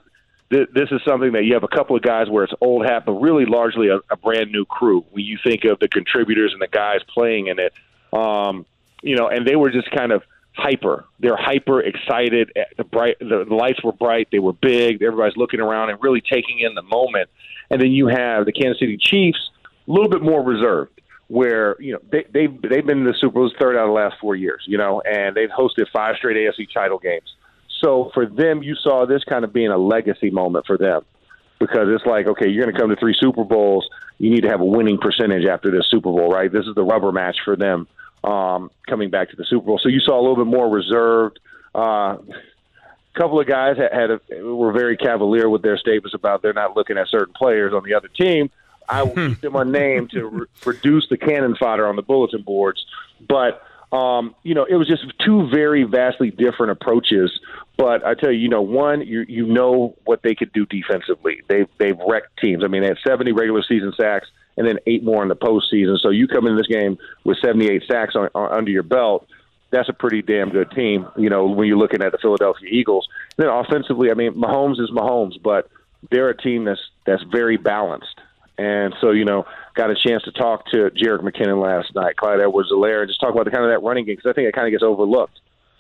this 0.49 0.89
is 0.91 0.99
something 1.07 1.33
that 1.33 1.45
you 1.45 1.53
have 1.53 1.63
a 1.63 1.67
couple 1.67 1.95
of 1.95 2.01
guys 2.01 2.27
where 2.27 2.43
it's 2.43 2.53
old 2.59 2.83
hat, 2.83 3.05
but 3.05 3.13
really 3.13 3.45
largely 3.45 3.89
a, 3.89 3.97
a 4.11 4.17
brand 4.17 4.51
new 4.51 4.65
crew. 4.65 5.05
When 5.11 5.23
you 5.23 5.37
think 5.43 5.63
of 5.65 5.77
the 5.77 5.87
contributors 5.87 6.53
and 6.53 6.61
the 6.61 6.67
guys 6.67 7.01
playing 7.13 7.47
in 7.47 7.59
it, 7.59 7.71
um, 8.11 8.65
you 9.03 9.15
know, 9.15 9.27
and 9.27 9.45
they 9.45 9.55
were 9.55 9.69
just 9.69 9.91
kind 9.91 10.11
of 10.11 10.23
hyper. 10.59 11.05
They're 11.19 11.37
hyper 11.37 11.81
excited. 11.81 12.51
Eh, 12.55 12.63
the 12.77 12.83
bright, 12.83 13.17
the, 13.19 13.45
lights 13.49 13.83
were 13.83 13.91
bright. 13.91 14.27
They 14.31 14.39
were 14.39 14.53
big. 14.53 15.01
Everybody's 15.01 15.37
looking 15.37 15.59
around 15.59 15.89
and 15.89 16.01
really 16.01 16.21
taking 16.21 16.59
in 16.59 16.75
the 16.75 16.81
moment. 16.83 17.29
And 17.69 17.81
then 17.81 17.91
you 17.91 18.07
have 18.07 18.45
the 18.45 18.51
Kansas 18.51 18.79
City 18.79 18.97
Chiefs, 18.97 19.49
a 19.87 19.91
little 19.91 20.09
bit 20.09 20.21
more 20.21 20.43
reserved, 20.43 21.01
where 21.27 21.75
you 21.79 21.93
know 21.93 21.99
they 22.11 22.25
they've 22.31 22.61
they've 22.61 22.85
been 22.85 22.99
in 22.99 23.05
the 23.05 23.13
Super 23.19 23.35
Bowl 23.35 23.51
third 23.59 23.75
out 23.75 23.83
of 23.83 23.89
the 23.89 23.93
last 23.93 24.15
four 24.19 24.35
years, 24.35 24.63
you 24.67 24.77
know, 24.77 25.01
and 25.01 25.35
they've 25.35 25.49
hosted 25.49 25.85
five 25.93 26.15
straight 26.17 26.37
AFC 26.37 26.67
title 26.73 26.97
games. 26.99 27.35
So 27.81 28.11
for 28.13 28.25
them, 28.25 28.61
you 28.61 28.75
saw 28.75 29.05
this 29.05 29.23
kind 29.23 29.45
of 29.45 29.53
being 29.53 29.69
a 29.69 29.77
legacy 29.77 30.31
moment 30.31 30.65
for 30.65 30.77
them 30.77 31.05
because 31.59 31.87
it's 31.89 32.05
like, 32.05 32.27
okay, 32.27 32.49
you're 32.49 32.63
going 32.63 32.73
to 32.73 32.79
come 32.79 32.89
to 32.89 32.95
three 32.95 33.15
Super 33.17 33.43
Bowls. 33.43 33.87
You 34.17 34.29
need 34.31 34.41
to 34.41 34.49
have 34.49 34.61
a 34.61 34.65
winning 34.65 34.97
percentage 34.97 35.45
after 35.45 35.71
this 35.71 35.87
Super 35.89 36.11
Bowl, 36.11 36.29
right? 36.29 36.51
This 36.51 36.65
is 36.65 36.75
the 36.75 36.83
rubber 36.83 37.11
match 37.11 37.37
for 37.45 37.55
them 37.55 37.87
um, 38.23 38.71
coming 38.87 39.09
back 39.09 39.29
to 39.29 39.35
the 39.35 39.45
Super 39.45 39.65
Bowl. 39.65 39.79
So 39.81 39.89
you 39.89 39.99
saw 39.99 40.19
a 40.19 40.21
little 40.21 40.35
bit 40.35 40.47
more 40.47 40.69
reserved. 40.69 41.39
Uh, 41.73 42.17
a 42.17 43.19
couple 43.19 43.39
of 43.39 43.47
guys 43.47 43.77
had, 43.77 43.93
had 43.93 44.11
a, 44.11 44.55
were 44.55 44.71
very 44.71 44.97
cavalier 44.97 45.49
with 45.49 45.61
their 45.61 45.77
statements 45.77 46.13
about 46.13 46.41
they're 46.41 46.53
not 46.53 46.75
looking 46.75 46.97
at 46.97 47.07
certain 47.07 47.33
players 47.33 47.73
on 47.73 47.83
the 47.83 47.93
other 47.93 48.07
team. 48.07 48.49
I 48.87 49.03
will 49.03 49.15
keep 49.29 49.41
them 49.41 49.55
unnamed 49.55 50.11
to 50.11 50.25
re- 50.27 50.45
reduce 50.65 51.07
the 51.09 51.17
cannon 51.17 51.55
fodder 51.55 51.87
on 51.87 51.95
the 51.95 52.01
bulletin 52.01 52.41
boards. 52.41 52.85
But 53.27 53.63
um, 53.91 54.35
you 54.43 54.53
know, 54.53 54.65
it 54.65 54.75
was 54.75 54.87
just 54.87 55.03
two 55.25 55.49
very 55.49 55.83
vastly 55.83 56.29
different 56.29 56.71
approaches. 56.71 57.31
But 57.75 58.05
I 58.05 58.13
tell 58.13 58.31
you, 58.31 58.39
you 58.39 58.49
know, 58.49 58.61
one, 58.61 59.01
you 59.01 59.25
you 59.27 59.47
know 59.47 59.95
what 60.05 60.21
they 60.21 60.35
could 60.35 60.51
do 60.53 60.65
defensively. 60.65 61.41
They've 61.47 61.67
they've 61.77 61.97
wrecked 62.07 62.37
teams. 62.39 62.63
I 62.63 62.67
mean, 62.67 62.81
they 62.81 62.89
had 62.89 62.97
70 63.05 63.31
regular 63.31 63.63
season 63.63 63.93
sacks 63.97 64.27
and 64.59 64.67
then 64.67 64.77
eight 64.85 65.03
more 65.03 65.23
in 65.23 65.29
the 65.29 65.35
postseason. 65.35 65.97
So 65.99 66.09
you 66.09 66.27
come 66.27 66.45
in 66.45 66.57
this 66.57 66.67
game 66.67 66.97
with 67.23 67.37
78 67.39 67.83
sacks 67.87 68.15
on, 68.15 68.27
on, 68.35 68.51
under 68.51 68.69
your 68.69 68.83
belt. 68.83 69.25
That's 69.71 69.87
a 69.87 69.93
pretty 69.93 70.21
damn 70.21 70.49
good 70.49 70.69
team, 70.71 71.07
you 71.15 71.29
know, 71.29 71.45
when 71.45 71.67
you're 71.67 71.77
looking 71.77 72.03
at 72.03 72.11
the 72.11 72.17
Philadelphia 72.17 72.67
Eagles. 72.69 73.07
And 73.37 73.47
then 73.47 73.53
offensively, 73.53 74.11
I 74.11 74.15
mean, 74.15 74.33
Mahomes 74.33 74.81
is 74.81 74.91
Mahomes, 74.91 75.41
but 75.41 75.69
they're 76.11 76.29
a 76.29 76.37
team 76.37 76.65
that's 76.65 76.81
that's 77.05 77.23
very 77.31 77.55
balanced. 77.55 78.19
And 78.57 78.93
so, 78.99 79.11
you 79.11 79.23
know, 79.23 79.45
got 79.75 79.89
a 79.89 79.95
chance 79.95 80.23
to 80.23 80.33
talk 80.33 80.65
to 80.71 80.89
Jerick 80.89 81.21
McKinnon 81.21 81.63
last 81.63 81.95
night, 81.95 82.17
Clyde 82.17 82.41
Edwards-Helaire, 82.41 83.01
and 83.01 83.07
just 83.07 83.21
talk 83.21 83.31
about 83.31 83.45
the 83.45 83.51
kind 83.51 83.63
of 83.63 83.69
that 83.69 83.81
running 83.81 84.05
game 84.05 84.17
because 84.17 84.29
I 84.29 84.33
think 84.33 84.49
it 84.49 84.53
kind 84.53 84.67
of 84.67 84.71
gets 84.71 84.83
overlooked 84.83 85.39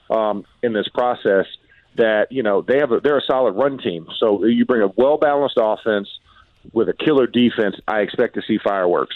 um, 0.09 0.45
in 0.63 0.71
this 0.71 0.87
process. 0.87 1.45
That 1.95 2.31
you 2.31 2.43
know 2.43 2.61
they 2.61 2.77
have 2.77 2.93
a, 2.93 3.01
they're 3.01 3.17
a 3.17 3.25
solid 3.27 3.55
run 3.55 3.77
team. 3.77 4.07
So 4.19 4.45
you 4.45 4.63
bring 4.63 4.83
a 4.83 4.87
well 4.95 5.17
balanced 5.17 5.57
offense 5.59 6.07
with 6.73 6.89
a 6.89 6.93
killer 6.93 7.27
defense. 7.27 7.75
I 7.87 8.01
expect 8.01 8.35
to 8.35 8.41
see 8.41 8.57
fireworks. 8.63 9.15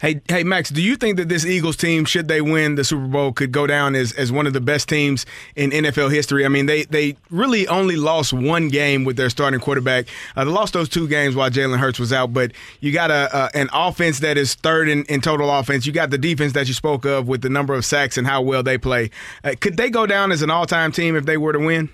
Hey, 0.00 0.20
hey, 0.28 0.44
Max, 0.44 0.70
do 0.70 0.82
you 0.82 0.96
think 0.96 1.16
that 1.16 1.28
this 1.28 1.44
Eagles 1.44 1.76
team, 1.76 2.04
should 2.04 2.28
they 2.28 2.40
win 2.40 2.74
the 2.74 2.84
Super 2.84 3.06
Bowl, 3.06 3.32
could 3.32 3.52
go 3.52 3.66
down 3.66 3.94
as, 3.94 4.12
as 4.12 4.30
one 4.30 4.46
of 4.46 4.52
the 4.52 4.60
best 4.60 4.88
teams 4.88 5.24
in 5.54 5.70
NFL 5.70 6.12
history? 6.12 6.44
I 6.44 6.48
mean, 6.48 6.66
they, 6.66 6.84
they 6.84 7.16
really 7.30 7.66
only 7.68 7.96
lost 7.96 8.32
one 8.32 8.68
game 8.68 9.04
with 9.04 9.16
their 9.16 9.30
starting 9.30 9.60
quarterback. 9.60 10.06
Uh, 10.34 10.44
they 10.44 10.50
lost 10.50 10.74
those 10.74 10.88
two 10.88 11.08
games 11.08 11.34
while 11.34 11.50
Jalen 11.50 11.78
Hurts 11.78 11.98
was 11.98 12.12
out, 12.12 12.32
but 12.32 12.52
you 12.80 12.92
got 12.92 13.10
a, 13.10 13.50
an 13.54 13.68
offense 13.72 14.20
that 14.20 14.36
is 14.36 14.54
third 14.54 14.88
in, 14.88 15.04
in 15.04 15.20
total 15.20 15.50
offense. 15.50 15.86
You 15.86 15.92
got 15.92 16.10
the 16.10 16.18
defense 16.18 16.52
that 16.52 16.68
you 16.68 16.74
spoke 16.74 17.04
of 17.04 17.28
with 17.28 17.42
the 17.42 17.50
number 17.50 17.74
of 17.74 17.84
sacks 17.84 18.18
and 18.18 18.26
how 18.26 18.42
well 18.42 18.62
they 18.62 18.78
play. 18.78 19.10
Uh, 19.44 19.54
could 19.58 19.76
they 19.76 19.90
go 19.90 20.06
down 20.06 20.32
as 20.32 20.42
an 20.42 20.50
all 20.50 20.66
time 20.66 20.92
team 20.92 21.16
if 21.16 21.24
they 21.24 21.36
were 21.36 21.52
to 21.52 21.58
win? 21.58 21.88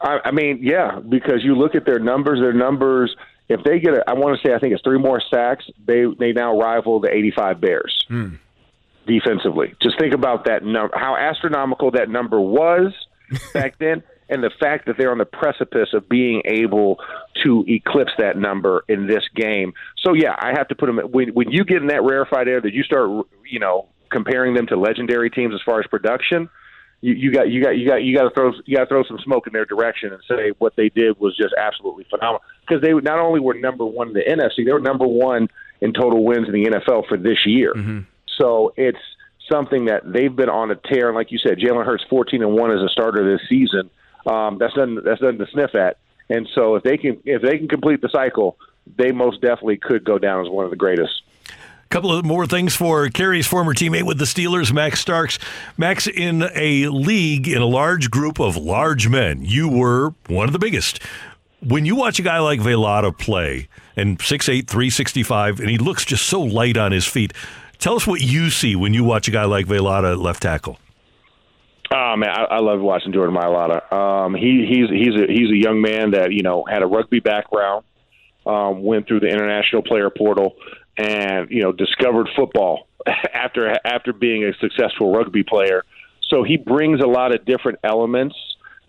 I, 0.00 0.18
I 0.26 0.30
mean, 0.30 0.60
yeah, 0.62 1.00
because 1.00 1.42
you 1.42 1.54
look 1.56 1.74
at 1.74 1.84
their 1.84 1.98
numbers, 1.98 2.40
their 2.40 2.52
numbers. 2.52 3.14
If 3.48 3.62
they 3.64 3.78
get, 3.78 3.94
a, 3.94 4.04
I 4.08 4.14
want 4.14 4.38
to 4.40 4.46
say, 4.46 4.54
I 4.54 4.58
think 4.58 4.72
it's 4.72 4.82
three 4.82 4.98
more 4.98 5.20
sacks. 5.30 5.64
They 5.84 6.04
they 6.18 6.32
now 6.32 6.58
rival 6.58 7.00
the 7.00 7.12
'85 7.12 7.60
Bears 7.60 8.04
hmm. 8.08 8.34
defensively. 9.06 9.74
Just 9.80 9.98
think 9.98 10.14
about 10.14 10.46
that 10.46 10.64
number, 10.64 10.96
how 10.96 11.16
astronomical 11.16 11.92
that 11.92 12.08
number 12.08 12.40
was 12.40 12.92
back 13.54 13.78
then, 13.78 14.02
and 14.28 14.42
the 14.42 14.50
fact 14.58 14.86
that 14.86 14.96
they're 14.98 15.12
on 15.12 15.18
the 15.18 15.24
precipice 15.24 15.90
of 15.92 16.08
being 16.08 16.42
able 16.44 16.98
to 17.44 17.64
eclipse 17.68 18.12
that 18.18 18.36
number 18.36 18.84
in 18.88 19.06
this 19.06 19.24
game. 19.34 19.74
So 20.02 20.12
yeah, 20.12 20.34
I 20.36 20.52
have 20.56 20.68
to 20.68 20.74
put 20.74 20.86
them 20.86 20.98
when 21.12 21.28
when 21.28 21.50
you 21.50 21.64
get 21.64 21.82
in 21.82 21.88
that 21.88 22.02
rarefied 22.02 22.48
air 22.48 22.60
that 22.60 22.72
you 22.72 22.82
start, 22.82 23.26
you 23.48 23.60
know, 23.60 23.88
comparing 24.10 24.54
them 24.54 24.66
to 24.68 24.76
legendary 24.76 25.30
teams 25.30 25.54
as 25.54 25.60
far 25.64 25.78
as 25.78 25.86
production 25.86 26.48
you, 27.06 27.14
you 27.14 27.32
got 27.32 27.48
you 27.48 27.62
got 27.62 27.70
you 27.70 27.86
got 27.86 28.02
you 28.02 28.16
got 28.16 28.24
to 28.24 28.30
throw 28.30 28.52
you 28.64 28.76
got 28.76 28.84
to 28.84 28.88
throw 28.88 29.04
some 29.04 29.18
smoke 29.22 29.46
in 29.46 29.52
their 29.52 29.64
direction 29.64 30.12
and 30.12 30.20
say 30.28 30.50
what 30.58 30.74
they 30.74 30.88
did 30.88 31.20
was 31.20 31.36
just 31.36 31.54
absolutely 31.56 32.04
phenomenal 32.10 32.42
because 32.66 32.82
they 32.82 32.92
not 32.94 33.20
only 33.20 33.38
were 33.38 33.54
number 33.54 33.86
one 33.86 34.08
in 34.08 34.14
the 34.14 34.24
NFC, 34.24 34.64
they 34.64 34.72
were 34.72 34.80
number 34.80 35.06
one 35.06 35.48
in 35.80 35.92
total 35.92 36.24
wins 36.24 36.48
in 36.48 36.52
the 36.52 36.64
NFL 36.64 37.06
for 37.06 37.16
this 37.16 37.46
year. 37.46 37.72
So 38.38 38.74
it's 38.76 38.98
something 39.50 39.84
that 39.84 40.02
they've 40.04 40.34
been 40.34 40.48
on 40.48 40.72
a 40.72 40.74
tear. 40.74 41.06
And 41.06 41.14
like 41.14 41.30
you 41.30 41.38
said, 41.38 41.58
Jalen 41.58 41.86
Hurts 41.86 42.04
fourteen 42.10 42.42
and 42.42 42.54
one 42.54 42.72
as 42.72 42.82
a 42.82 42.88
starter 42.88 43.24
this 43.24 43.48
season. 43.48 43.88
Um, 44.26 44.58
that's 44.58 44.76
nothing. 44.76 45.00
That's 45.04 45.22
nothing 45.22 45.38
to 45.38 45.46
sniff 45.52 45.76
at. 45.76 45.98
And 46.28 46.48
so 46.56 46.74
if 46.74 46.82
they 46.82 46.96
can 46.96 47.22
if 47.24 47.40
they 47.40 47.56
can 47.56 47.68
complete 47.68 48.00
the 48.00 48.08
cycle, 48.10 48.58
they 48.98 49.12
most 49.12 49.40
definitely 49.40 49.76
could 49.76 50.04
go 50.04 50.18
down 50.18 50.44
as 50.44 50.50
one 50.50 50.64
of 50.64 50.72
the 50.72 50.76
greatest. 50.76 51.22
Couple 51.88 52.12
of 52.12 52.24
more 52.24 52.46
things 52.46 52.74
for 52.74 53.08
Carey's 53.08 53.46
former 53.46 53.72
teammate 53.72 54.02
with 54.02 54.18
the 54.18 54.24
Steelers, 54.24 54.72
Max 54.72 55.00
Starks. 55.00 55.38
Max, 55.76 56.08
in 56.08 56.42
a 56.54 56.88
league, 56.88 57.46
in 57.46 57.62
a 57.62 57.66
large 57.66 58.10
group 58.10 58.40
of 58.40 58.56
large 58.56 59.08
men, 59.08 59.44
you 59.44 59.68
were 59.68 60.12
one 60.26 60.48
of 60.48 60.52
the 60.52 60.58
biggest. 60.58 61.00
When 61.62 61.86
you 61.86 61.94
watch 61.94 62.18
a 62.18 62.22
guy 62.22 62.40
like 62.40 62.58
Mailata 62.60 63.16
play, 63.16 63.68
and 63.96 64.18
6'8", 64.18 64.66
365, 64.66 65.60
and 65.60 65.70
he 65.70 65.78
looks 65.78 66.04
just 66.04 66.26
so 66.26 66.42
light 66.42 66.76
on 66.76 66.90
his 66.90 67.06
feet, 67.06 67.32
tell 67.78 67.94
us 67.94 68.06
what 68.06 68.20
you 68.20 68.50
see 68.50 68.74
when 68.74 68.92
you 68.92 69.04
watch 69.04 69.28
a 69.28 69.30
guy 69.30 69.44
like 69.44 69.66
Mailata 69.66 70.12
at 70.12 70.18
left 70.18 70.42
tackle. 70.42 70.78
Oh 71.92 72.16
man, 72.16 72.30
I, 72.30 72.56
I 72.56 72.58
love 72.58 72.80
watching 72.80 73.12
Jordan 73.12 73.36
Mailata. 73.36 73.92
Um, 73.92 74.34
he, 74.34 74.66
he's 74.68 74.90
he's 74.90 75.14
a, 75.14 75.26
he's 75.32 75.50
a 75.50 75.56
young 75.56 75.80
man 75.80 76.10
that 76.10 76.32
you 76.32 76.42
know 76.42 76.64
had 76.64 76.82
a 76.82 76.86
rugby 76.86 77.20
background, 77.20 77.84
um, 78.44 78.82
went 78.82 79.06
through 79.06 79.20
the 79.20 79.28
international 79.28 79.82
player 79.82 80.10
portal, 80.10 80.56
and 80.96 81.50
you 81.50 81.62
know 81.62 81.72
discovered 81.72 82.28
football 82.34 82.88
after 83.32 83.76
after 83.84 84.12
being 84.12 84.44
a 84.44 84.54
successful 84.54 85.12
rugby 85.12 85.42
player. 85.42 85.84
So 86.28 86.42
he 86.42 86.56
brings 86.56 87.00
a 87.00 87.06
lot 87.06 87.34
of 87.34 87.44
different 87.44 87.78
elements 87.84 88.36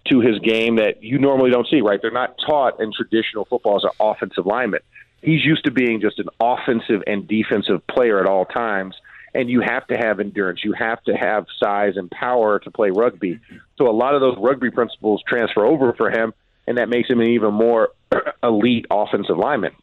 to 0.10 0.22
his 0.22 0.40
game 0.40 0.78
that 0.78 1.04
you 1.04 1.20
normally 1.20 1.52
don't 1.52 1.68
see. 1.68 1.82
Right? 1.82 2.02
They're 2.02 2.12
not 2.12 2.36
taught 2.46 2.82
in 2.82 2.92
traditional 2.94 3.46
football 3.46 3.78
as 3.78 3.84
an 3.84 3.92
offensive 4.00 4.46
lineman. 4.46 4.82
He's 5.22 5.44
used 5.44 5.66
to 5.66 5.72
being 5.72 6.00
just 6.00 6.20
an 6.20 6.28
offensive 6.40 7.04
and 7.08 7.28
defensive 7.28 7.86
player 7.88 8.20
at 8.20 8.28
all 8.28 8.46
times 8.46 8.96
and 9.38 9.52
you 9.52 9.62
have 9.62 9.86
to 9.88 9.96
have 9.96 10.20
endurance. 10.20 10.62
You 10.64 10.74
have 10.74 11.04
to 11.04 11.14
have 11.14 11.46
size 11.60 11.94
and 11.96 12.10
power 12.10 12.58
to 12.58 12.72
play 12.72 12.90
rugby. 12.90 13.40
So 13.78 13.88
a 13.88 13.94
lot 13.94 14.16
of 14.16 14.22
those 14.22 14.36
rugby 14.40 14.72
principles 14.72 15.22
transfer 15.28 15.64
over 15.64 15.94
for 15.94 16.10
him, 16.10 16.34
and 16.66 16.80
that 16.80 16.90
makes 16.90 17.08
him 17.08 17.20
an 17.20 17.28
even 17.28 17.54
more 17.54 17.90
elite 18.44 18.88
offensive 18.90 19.38
lineman. 19.38 19.74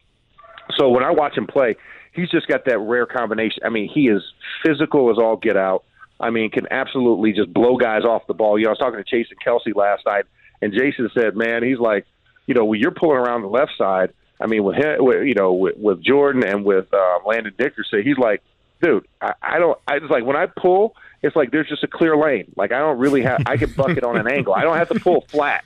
So 0.77 0.89
when 0.89 1.05
I 1.05 1.13
watch 1.13 1.37
him 1.37 1.47
play, 1.47 1.77
he's 2.15 2.31
just 2.31 2.47
got 2.47 2.65
that 2.67 2.79
rare 2.79 3.07
combination. 3.07 3.63
I 3.65 3.69
mean, 3.69 3.91
he 3.93 4.09
is 4.09 4.23
physical 4.65 5.11
as 5.11 5.19
all 5.19 5.37
get 5.37 5.57
out. 5.57 5.85
I 6.21 6.31
mean, 6.31 6.51
can 6.51 6.67
absolutely 6.71 7.33
just 7.33 7.53
blow 7.53 7.77
guys 7.77 8.05
off 8.05 8.27
the 8.27 8.35
ball. 8.35 8.59
You 8.59 8.65
know, 8.65 8.71
I 8.71 8.73
was 8.73 8.79
talking 8.79 9.03
to 9.03 9.05
Jason 9.05 9.37
Kelce 9.45 9.75
last 9.75 10.07
night, 10.07 10.25
and 10.63 10.73
Jason 10.73 11.11
said, 11.13 11.37
"Man, 11.37 11.63
he's 11.63 11.79
like, 11.79 12.07
you 12.47 12.55
know, 12.55 12.65
when 12.65 12.81
you're 12.81 12.93
pulling 12.93 13.19
around 13.19 13.43
the 13.43 13.49
left 13.49 13.73
side, 13.77 14.13
I 14.41 14.47
mean, 14.47 14.65
with 14.65 14.77
him, 14.77 15.05
with, 15.05 15.27
you 15.27 15.35
know, 15.35 15.53
with, 15.53 15.77
with 15.77 16.03
Jordan 16.03 16.45
and 16.45 16.65
with 16.65 16.87
uh, 16.93 17.19
Landon 17.27 17.55
Dickerson, 17.59 18.03
he's 18.03 18.19
like, 18.19 18.43
dude, 18.81 19.07
I, 19.21 19.35
I 19.43 19.59
don't. 19.59 19.79
I 19.89 19.99
just 19.99 20.11
like 20.11 20.25
when 20.25 20.37
I 20.37 20.47
pull, 20.47 20.95
it's 21.23 21.35
like 21.35 21.51
there's 21.51 21.69
just 21.69 21.83
a 21.83 21.89
clear 21.89 22.17
lane. 22.17 22.53
Like 22.57 22.73
I 22.73 22.79
don't 22.79 22.99
really 22.99 23.23
have. 23.23 23.43
I 23.47 23.57
can 23.57 23.73
bucket 23.73 24.05
on 24.05 24.17
an 24.17 24.29
angle. 24.29 24.55
I 24.55 24.63
don't 24.63 24.77
have 24.77 24.89
to 24.91 25.01
pull 25.01 25.23
flat." 25.29 25.65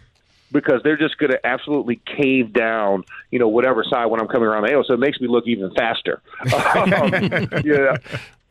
Because 0.51 0.83
they're 0.83 0.97
just 0.97 1.19
going 1.19 1.33
to 1.33 1.47
absolutely 1.47 2.01
cave 2.07 2.53
down, 2.53 3.05
you 3.31 3.39
know, 3.39 3.49
whatever 3.49 3.85
side 3.85 4.07
when 4.07 4.21
I'm 4.21 4.29
coming 4.29 4.49
around 4.49 4.63
the 4.63 4.69
angle. 4.69 4.85
So 4.85 4.95
it 4.95 5.01
makes 5.01 5.21
me 5.21 5.29
look 5.29 5.47
even 5.47 5.73
faster. 5.75 6.23
um, 6.75 7.13
yeah, 7.65 7.97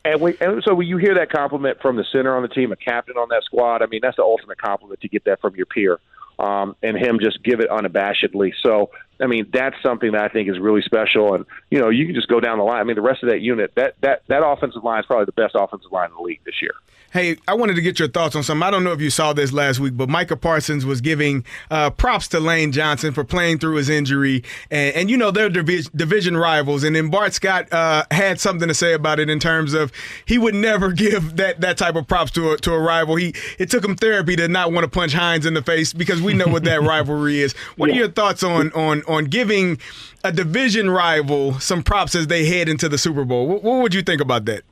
and, 0.04 0.20
we, 0.20 0.36
and 0.40 0.62
so 0.64 0.74
when 0.74 0.86
you 0.86 0.96
hear 0.96 1.14
that 1.16 1.30
compliment 1.30 1.80
from 1.82 1.96
the 1.96 2.04
center 2.12 2.34
on 2.34 2.42
the 2.42 2.48
team, 2.48 2.72
a 2.72 2.76
captain 2.76 3.16
on 3.16 3.28
that 3.30 3.42
squad, 3.44 3.82
I 3.82 3.86
mean, 3.86 4.00
that's 4.02 4.16
the 4.16 4.22
ultimate 4.22 4.58
compliment 4.58 5.00
to 5.00 5.08
get 5.08 5.24
that 5.24 5.40
from 5.40 5.54
your 5.56 5.66
peer. 5.66 5.98
Um, 6.38 6.76
and 6.84 6.96
him 6.96 7.18
just 7.20 7.42
give 7.42 7.58
it 7.58 7.68
unabashedly. 7.68 8.52
So, 8.62 8.90
I 9.20 9.26
mean, 9.26 9.48
that's 9.52 9.74
something 9.82 10.12
that 10.12 10.22
I 10.22 10.28
think 10.28 10.48
is 10.48 10.60
really 10.60 10.82
special. 10.82 11.34
And, 11.34 11.44
you 11.68 11.80
know, 11.80 11.88
you 11.88 12.06
can 12.06 12.14
just 12.14 12.28
go 12.28 12.38
down 12.38 12.58
the 12.58 12.64
line. 12.64 12.78
I 12.78 12.84
mean, 12.84 12.94
the 12.94 13.02
rest 13.02 13.24
of 13.24 13.30
that 13.30 13.40
unit, 13.40 13.72
that, 13.74 13.96
that, 14.02 14.22
that 14.28 14.46
offensive 14.46 14.84
line 14.84 15.00
is 15.00 15.06
probably 15.06 15.24
the 15.24 15.32
best 15.32 15.56
offensive 15.58 15.90
line 15.90 16.10
in 16.10 16.14
the 16.14 16.22
league 16.22 16.40
this 16.44 16.62
year. 16.62 16.74
Hey, 17.10 17.38
I 17.48 17.54
wanted 17.54 17.74
to 17.76 17.80
get 17.80 17.98
your 17.98 18.08
thoughts 18.08 18.36
on 18.36 18.42
something. 18.42 18.62
I 18.62 18.70
don't 18.70 18.84
know 18.84 18.92
if 18.92 19.00
you 19.00 19.08
saw 19.08 19.32
this 19.32 19.50
last 19.50 19.80
week, 19.80 19.96
but 19.96 20.10
Micah 20.10 20.36
Parsons 20.36 20.84
was 20.84 21.00
giving 21.00 21.42
uh, 21.70 21.88
props 21.88 22.28
to 22.28 22.40
Lane 22.40 22.70
Johnson 22.70 23.14
for 23.14 23.24
playing 23.24 23.60
through 23.60 23.76
his 23.76 23.88
injury, 23.88 24.44
and, 24.70 24.94
and 24.94 25.10
you 25.10 25.16
know 25.16 25.30
they're 25.30 25.48
division, 25.48 25.90
division 25.96 26.36
rivals. 26.36 26.84
And 26.84 26.94
then 26.94 27.08
Bart 27.08 27.32
Scott 27.32 27.72
uh, 27.72 28.04
had 28.10 28.40
something 28.40 28.68
to 28.68 28.74
say 28.74 28.92
about 28.92 29.20
it 29.20 29.30
in 29.30 29.40
terms 29.40 29.72
of 29.72 29.90
he 30.26 30.36
would 30.36 30.54
never 30.54 30.92
give 30.98 31.36
that 31.36 31.62
that 31.62 31.78
type 31.78 31.96
of 31.96 32.06
props 32.06 32.30
to 32.32 32.50
a, 32.52 32.58
to 32.58 32.74
a 32.74 32.78
rival. 32.78 33.16
He 33.16 33.34
it 33.58 33.70
took 33.70 33.82
him 33.82 33.96
therapy 33.96 34.36
to 34.36 34.46
not 34.46 34.72
want 34.72 34.84
to 34.84 34.90
punch 34.90 35.14
Hines 35.14 35.46
in 35.46 35.54
the 35.54 35.62
face 35.62 35.94
because 35.94 36.20
we 36.20 36.34
know 36.34 36.46
what 36.46 36.64
that 36.64 36.82
rivalry 36.82 37.40
is. 37.40 37.54
What 37.76 37.88
yeah. 37.88 37.94
are 37.94 37.98
your 38.00 38.10
thoughts 38.10 38.42
on 38.42 38.70
on 38.72 39.02
on 39.08 39.24
giving 39.24 39.78
a 40.24 40.32
division 40.32 40.90
rival 40.90 41.58
some 41.58 41.82
props 41.82 42.14
as 42.14 42.26
they 42.26 42.44
head 42.44 42.68
into 42.68 42.86
the 42.86 42.98
Super 42.98 43.24
Bowl? 43.24 43.46
What, 43.46 43.62
what 43.62 43.80
would 43.80 43.94
you 43.94 44.02
think 44.02 44.20
about 44.20 44.44
that? 44.44 44.62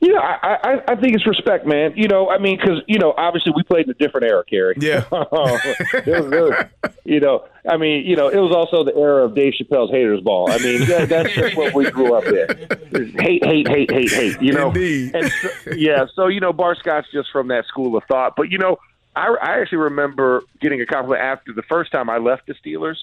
You 0.00 0.12
know, 0.12 0.20
I, 0.20 0.58
I 0.62 0.82
I 0.88 0.96
think 0.96 1.14
it's 1.14 1.26
respect, 1.26 1.66
man. 1.66 1.94
You 1.96 2.08
know, 2.08 2.30
I 2.30 2.38
mean, 2.38 2.56
because 2.56 2.82
you 2.86 2.98
know, 2.98 3.14
obviously 3.16 3.52
we 3.54 3.62
played 3.62 3.86
in 3.86 3.90
a 3.90 3.94
different 3.94 4.26
era, 4.26 4.44
Carey. 4.44 4.74
Yeah. 4.78 5.04
it 5.12 6.30
was, 6.30 6.66
you 7.04 7.20
know, 7.20 7.46
I 7.68 7.76
mean, 7.76 8.04
you 8.06 8.16
know, 8.16 8.28
it 8.28 8.38
was 8.38 8.54
also 8.54 8.84
the 8.84 8.94
era 8.96 9.24
of 9.24 9.34
Dave 9.34 9.54
Chappelle's 9.60 9.90
Haters 9.90 10.20
Ball. 10.20 10.50
I 10.50 10.58
mean, 10.58 10.86
that, 10.86 11.08
that's 11.08 11.32
just 11.32 11.56
what 11.56 11.74
we 11.74 11.90
grew 11.90 12.14
up 12.14 12.24
in. 12.24 13.14
Hate, 13.18 13.44
hate, 13.44 13.68
hate, 13.68 13.90
hate, 13.90 14.10
hate. 14.10 14.42
You 14.42 14.52
know. 14.52 14.68
Indeed. 14.68 15.14
And 15.14 15.30
so, 15.30 15.70
yeah. 15.72 16.06
So 16.14 16.26
you 16.28 16.40
know, 16.40 16.52
Bart 16.52 16.78
Scott's 16.78 17.08
just 17.12 17.30
from 17.30 17.48
that 17.48 17.66
school 17.66 17.96
of 17.96 18.04
thought. 18.04 18.34
But 18.36 18.50
you 18.50 18.58
know, 18.58 18.78
I, 19.16 19.34
I 19.40 19.60
actually 19.60 19.78
remember 19.78 20.42
getting 20.60 20.80
a 20.80 20.86
compliment 20.86 21.22
after 21.22 21.52
the 21.52 21.62
first 21.62 21.92
time 21.92 22.10
I 22.10 22.18
left 22.18 22.46
the 22.46 22.54
Steelers 22.54 22.96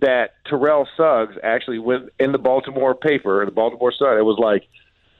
that 0.00 0.34
Terrell 0.46 0.86
Suggs 0.96 1.36
actually 1.42 1.78
went 1.78 2.10
in 2.18 2.32
the 2.32 2.38
Baltimore 2.38 2.94
paper, 2.94 3.44
the 3.44 3.50
Baltimore 3.50 3.92
Sun. 3.92 4.18
It 4.18 4.24
was 4.24 4.38
like 4.38 4.68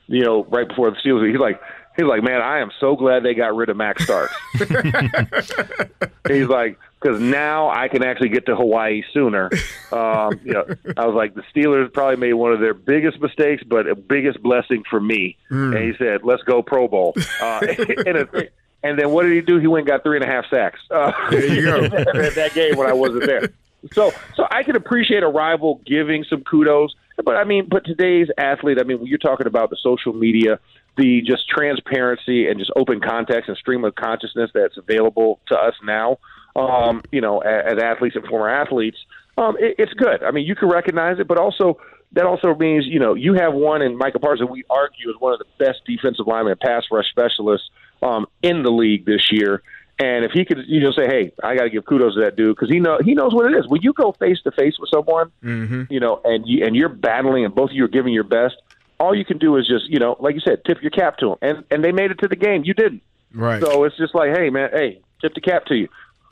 you 0.08 0.24
know, 0.24 0.44
right 0.44 0.66
before 0.66 0.90
the 0.90 0.96
Steelers. 0.96 1.30
He's 1.30 1.38
like, 1.38 1.60
he's 1.96 2.06
like, 2.06 2.22
man, 2.22 2.40
I 2.40 2.60
am 2.60 2.70
so 2.80 2.96
glad 2.96 3.22
they 3.22 3.34
got 3.34 3.54
rid 3.54 3.68
of 3.68 3.76
Max 3.76 4.04
Starks. 4.04 4.34
he's 6.28 6.48
like, 6.48 6.78
because 7.00 7.20
now 7.20 7.68
I 7.68 7.88
can 7.88 8.02
actually 8.02 8.30
get 8.30 8.46
to 8.46 8.56
Hawaii 8.56 9.02
sooner. 9.12 9.50
Um, 9.92 10.40
you 10.44 10.52
know, 10.52 10.64
I 10.96 11.06
was 11.06 11.14
like, 11.14 11.34
the 11.34 11.42
Steelers 11.54 11.92
probably 11.92 12.16
made 12.16 12.32
one 12.32 12.52
of 12.52 12.60
their 12.60 12.74
biggest 12.74 13.20
mistakes, 13.20 13.62
but 13.62 13.86
a 13.86 13.94
biggest 13.94 14.42
blessing 14.42 14.82
for 14.88 15.00
me. 15.00 15.36
Mm. 15.50 15.76
And 15.76 15.84
he 15.84 15.96
said, 15.98 16.22
let's 16.24 16.42
go 16.42 16.62
Pro 16.62 16.88
Bowl. 16.88 17.14
Uh, 17.40 17.60
and, 17.62 18.16
it, 18.16 18.52
and 18.82 18.98
then 18.98 19.10
what 19.10 19.22
did 19.22 19.32
he 19.32 19.40
do? 19.42 19.58
He 19.58 19.66
went 19.66 19.82
and 19.82 19.88
got 19.88 20.02
three 20.02 20.16
and 20.16 20.24
a 20.24 20.28
half 20.28 20.46
sacks. 20.50 20.80
Uh, 20.90 21.12
there 21.30 21.46
you 21.46 21.62
go. 21.62 21.82
that 21.88 22.52
game 22.54 22.76
when 22.76 22.88
I 22.88 22.94
wasn't 22.94 23.26
there. 23.26 23.50
So, 23.92 24.12
so 24.34 24.46
I 24.50 24.64
can 24.64 24.74
appreciate 24.74 25.22
a 25.22 25.28
rival 25.28 25.80
giving 25.86 26.24
some 26.24 26.42
kudos 26.42 26.94
but 27.24 27.36
I 27.36 27.44
mean, 27.44 27.66
but 27.68 27.84
today's 27.84 28.28
athlete, 28.38 28.78
I 28.80 28.84
mean, 28.84 29.04
you're 29.06 29.18
talking 29.18 29.46
about 29.46 29.70
the 29.70 29.76
social 29.82 30.12
media, 30.12 30.60
the 30.96 31.22
just 31.22 31.48
transparency 31.48 32.48
and 32.48 32.58
just 32.58 32.70
open 32.76 33.00
context 33.00 33.48
and 33.48 33.56
stream 33.56 33.84
of 33.84 33.94
consciousness 33.94 34.50
that's 34.54 34.76
available 34.76 35.40
to 35.48 35.56
us 35.56 35.74
now, 35.82 36.18
um, 36.56 37.02
you 37.12 37.20
know, 37.20 37.40
as, 37.40 37.74
as 37.76 37.82
athletes 37.82 38.16
and 38.16 38.26
former 38.26 38.48
athletes, 38.48 38.98
um, 39.36 39.56
it, 39.58 39.76
it's 39.78 39.92
good. 39.94 40.22
I 40.22 40.30
mean, 40.30 40.46
you 40.46 40.54
can 40.54 40.68
recognize 40.68 41.18
it, 41.18 41.28
but 41.28 41.38
also 41.38 41.78
that 42.12 42.24
also 42.24 42.54
means 42.54 42.86
you 42.86 42.98
know 42.98 43.14
you 43.14 43.34
have 43.34 43.54
one 43.54 43.82
in 43.82 43.96
Micah 43.96 44.18
Parsons. 44.18 44.50
We 44.50 44.64
argue 44.70 45.10
is 45.10 45.16
one 45.18 45.32
of 45.32 45.38
the 45.38 45.64
best 45.64 45.80
defensive 45.86 46.26
linemen 46.26 46.56
pass 46.60 46.84
rush 46.90 47.08
specialists 47.10 47.68
um, 48.02 48.26
in 48.42 48.62
the 48.62 48.70
league 48.70 49.04
this 49.04 49.30
year. 49.30 49.62
And 50.00 50.24
if 50.24 50.30
he 50.30 50.44
could, 50.44 50.58
you 50.68 50.80
know, 50.80 50.92
say, 50.92 51.06
"Hey, 51.06 51.32
I 51.42 51.56
got 51.56 51.64
to 51.64 51.70
give 51.70 51.84
kudos 51.84 52.14
to 52.14 52.20
that 52.20 52.36
dude 52.36 52.54
because 52.54 52.70
he 52.70 52.78
know 52.78 52.98
he 53.04 53.14
knows 53.14 53.34
what 53.34 53.52
it 53.52 53.58
is." 53.58 53.66
When 53.66 53.82
you 53.82 53.92
go 53.92 54.12
face 54.12 54.40
to 54.42 54.52
face 54.52 54.78
with 54.78 54.90
someone, 54.90 55.32
mm-hmm. 55.42 55.84
you 55.90 55.98
know, 55.98 56.20
and 56.24 56.46
you 56.46 56.64
and 56.64 56.76
you're 56.76 56.88
battling, 56.88 57.44
and 57.44 57.52
both 57.52 57.70
of 57.70 57.76
you 57.76 57.84
are 57.84 57.88
giving 57.88 58.12
your 58.12 58.24
best, 58.24 58.54
all 59.00 59.14
you 59.14 59.24
can 59.24 59.38
do 59.38 59.56
is 59.56 59.66
just, 59.66 59.86
you 59.88 59.98
know, 59.98 60.16
like 60.20 60.34
you 60.34 60.40
said, 60.40 60.64
tip 60.64 60.80
your 60.82 60.90
cap 60.90 61.18
to 61.18 61.30
them, 61.30 61.36
and 61.42 61.64
and 61.70 61.84
they 61.84 61.90
made 61.90 62.12
it 62.12 62.18
to 62.20 62.28
the 62.28 62.36
game. 62.36 62.62
You 62.64 62.74
didn't, 62.74 63.02
right? 63.34 63.60
So 63.60 63.84
it's 63.84 63.96
just 63.96 64.14
like, 64.14 64.36
hey, 64.36 64.50
man, 64.50 64.70
hey, 64.72 65.00
tip 65.20 65.34
the 65.34 65.40
cap 65.40 65.66
to 65.66 65.74
you, 65.74 65.88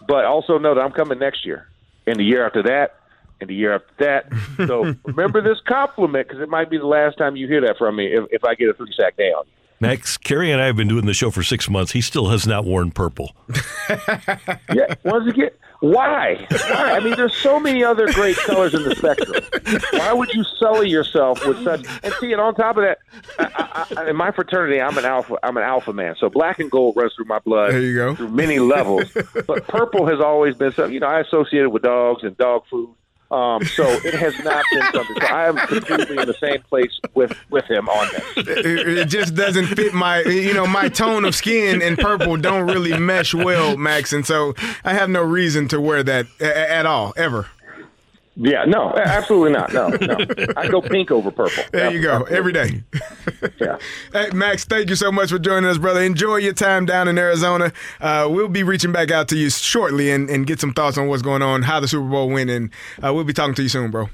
but 0.06 0.25
also 0.25 0.58
know 0.58 0.75
that 0.75 0.80
I'm 0.80 0.92
coming 0.92 1.18
next 1.18 1.44
year, 1.44 1.68
and 2.06 2.16
the 2.16 2.25
year 2.25 2.46
after 2.46 2.62
that, 2.64 3.00
and 3.40 3.50
the 3.50 3.54
year 3.54 3.75
after 3.75 3.94
that. 3.99 4.32
So 4.66 4.94
remember 5.04 5.40
this 5.40 5.58
compliment 5.66 6.28
because 6.28 6.42
it 6.42 6.49
might 6.49 6.70
be 6.70 6.78
the 6.78 6.87
last 6.87 7.18
time 7.18 7.37
you 7.37 7.46
hear 7.46 7.61
that 7.62 7.78
from 7.78 7.96
me 7.96 8.06
if, 8.06 8.25
if 8.30 8.44
I 8.44 8.54
get 8.54 8.68
a 8.68 8.75
three 8.75 8.92
sack 8.96 9.16
day 9.16 9.32
on 9.32 9.44
you. 9.46 9.52
Max, 9.78 10.16
Carey 10.16 10.50
and 10.50 10.61
I 10.61 10.66
have 10.66 10.76
been 10.76 10.88
doing 10.88 11.06
the 11.06 11.14
show 11.14 11.30
for 11.30 11.42
six 11.42 11.68
months. 11.68 11.92
He 11.92 12.00
still 12.00 12.28
has 12.28 12.47
not 12.47 12.64
worn 12.64 12.90
purple. 12.90 13.37
yeah, 14.73 14.95
once 15.04 15.28
again, 15.28 15.50
why? 15.80 16.47
why? 16.50 16.92
I 16.92 17.00
mean, 17.00 17.14
there's 17.16 17.37
so 17.37 17.61
many 17.61 17.85
other 17.85 18.11
great 18.12 18.37
colors 18.37 18.73
in 18.73 18.85
the 18.85 18.95
spectrum. 18.95 19.42
Why 19.92 20.12
would 20.12 20.33
you 20.33 20.45
sully 20.45 20.88
yourself 20.88 21.47
with 21.47 21.62
such? 21.62 21.85
And 22.02 22.14
see, 22.14 22.33
and 22.33 22.40
on 22.40 22.54
top 22.54 22.78
of 22.78 22.85
that, 22.85 22.99
I, 23.38 23.87
I, 23.97 24.11
in 24.11 24.16
my 24.16 24.30
fraternity, 24.30 24.80
I'm 24.80 24.97
an 24.97 25.04
alpha. 25.04 25.37
I'm 25.42 25.56
an 25.56 25.62
alpha 25.62 25.92
man. 25.92 26.14
So 26.18 26.30
black 26.30 26.59
and 26.59 26.71
gold 26.71 26.97
runs 26.97 27.14
through 27.14 27.26
my 27.26 27.40
blood. 27.40 27.73
There 27.73 27.83
you 27.83 27.95
go. 27.95 28.14
Through 28.14 28.30
many 28.30 28.59
levels, 28.59 29.14
but 29.47 29.66
purple 29.68 30.06
has 30.06 30.21
always 30.21 30.56
been 30.56 30.73
something. 30.73 30.95
You 30.95 31.00
know, 31.00 31.09
I 31.09 31.21
associated 31.21 31.71
with 31.71 31.83
dogs 31.83 32.23
and 32.23 32.37
dog 32.38 32.64
food. 32.71 32.95
Um, 33.30 33.64
so 33.64 33.85
it 33.85 34.14
has 34.14 34.38
not 34.45 34.64
been 34.73 34.83
something. 34.92 35.16
So 35.21 35.26
I 35.26 35.49
am 35.49 35.56
completely 35.56 36.18
in 36.18 36.26
the 36.26 36.35
same 36.35 36.62
place 36.62 37.00
with 37.14 37.37
with 37.50 37.64
him 37.64 37.88
on 37.88 38.09
this. 38.12 38.47
It, 38.49 38.88
it, 38.99 39.09
just 39.09 39.35
doesn't 39.35 39.66
fit 39.66 39.95
my, 39.95 40.23
you 40.23 40.54
know, 40.54 40.66
my 40.66 40.88
tone 40.88 41.25
of 41.25 41.35
skin 41.35 41.83
and 41.83 41.99
purple 41.99 42.37
don't 42.37 42.66
really 42.66 42.99
mesh 42.99 43.35
well, 43.35 43.76
Max, 43.76 44.12
and 44.12 44.25
so 44.25 44.54
I 44.85 44.95
have 44.95 45.11
no 45.11 45.23
reason 45.23 45.68
to 45.68 45.80
wear 45.80 46.02
that 46.04 46.26
at 46.40 46.87
all 46.87 47.14
ever. 47.16 47.49
Yeah, 48.38 48.64
no, 48.66 48.93
absolutely 48.95 49.52
not. 49.52 49.73
No, 49.73 49.88
no. 49.88 50.19
I 50.59 50.69
go 50.69 50.83
pink 50.83 51.11
over 51.11 51.31
purple. 51.31 51.64
There 51.73 51.90
you 51.90 52.02
go. 52.02 52.23
Every 52.25 52.52
day. 52.52 52.83
yeah. 53.61 53.78
Hey, 54.12 54.31
Max, 54.33 54.64
thank 54.64 54.88
you 54.88 54.97
so 54.97 55.11
much 55.11 55.31
for 55.31 55.38
joining 55.38 55.69
us, 55.69 55.78
brother. 55.78 56.00
Enjoy 56.02 56.37
your 56.37 56.52
time 56.52 56.87
down 56.87 57.09
in 57.09 57.19
Arizona. 57.19 57.73
Uh, 58.00 58.28
we'll 58.31 58.49
be 58.49 58.62
reaching 58.62 58.93
back 58.93 59.11
out 59.11 59.28
to 59.28 59.37
you 59.37 59.50
shortly 59.50 60.11
and, 60.11 60.28
and 60.31 60.47
get 60.47 60.61
some 60.61 60.73
thoughts 60.73 60.97
on 60.97 61.09
what's 61.09 61.23
going 61.23 61.43
on, 61.43 61.62
how 61.62 61.81
the 61.81 61.88
Super 61.88 62.09
Bowl 62.09 62.28
went, 62.31 62.49
and 62.50 62.71
uh, 63.05 63.12
we'll 63.12 63.25
be 63.25 63.33
talking 63.33 63.55
to 63.55 63.62
you 63.62 63.69
soon, 63.69 63.90
bro. 63.90 64.09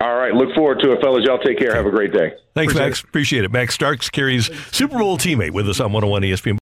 All 0.00 0.16
right. 0.16 0.34
Look 0.34 0.54
forward 0.54 0.80
to 0.80 0.92
it, 0.92 1.00
fellas. 1.00 1.24
Y'all 1.24 1.38
take 1.38 1.58
care. 1.58 1.74
Have 1.74 1.86
a 1.86 1.90
great 1.90 2.12
day. 2.12 2.32
Thanks, 2.54 2.72
Appreciate 2.74 2.84
Max. 2.86 2.98
it. 2.98 3.04
Appreciate 3.04 3.44
it. 3.44 3.52
Max 3.52 3.74
Starks 3.74 4.10
Carey's 4.10 4.50
Super 4.70 4.98
Bowl 4.98 5.16
teammate 5.16 5.52
with 5.52 5.68
us 5.68 5.80
on 5.80 5.92
101 5.92 6.22
ESPN. 6.22 6.52